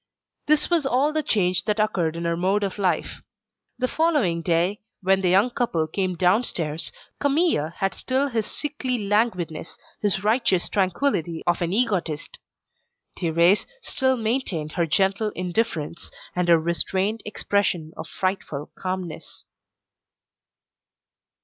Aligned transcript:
This 0.47 0.67
was 0.67 0.87
all 0.87 1.13
the 1.13 1.21
change 1.21 1.65
that 1.65 1.79
occurred 1.79 2.15
in 2.15 2.25
her 2.25 2.35
mode 2.35 2.63
of 2.63 2.79
life. 2.79 3.21
The 3.77 3.87
following 3.87 4.41
day, 4.41 4.81
when 5.03 5.21
the 5.21 5.29
young 5.29 5.51
couple 5.51 5.85
came 5.85 6.15
downstairs, 6.15 6.91
Camille 7.19 7.69
had 7.69 7.93
still 7.93 8.27
his 8.29 8.47
sickly 8.47 8.97
languidness, 8.97 9.77
his 10.01 10.23
righteous 10.23 10.69
tranquillity 10.69 11.43
of 11.45 11.61
an 11.61 11.71
egotist. 11.71 12.39
Thérèse 13.19 13.67
still 13.81 14.17
maintained 14.17 14.71
her 14.71 14.87
gentle 14.87 15.29
indifference, 15.35 16.09
and 16.35 16.47
her 16.47 16.57
restrained 16.59 17.21
expression 17.23 17.91
of 17.95 18.07
frightful 18.07 18.71
calmness. 18.75 19.45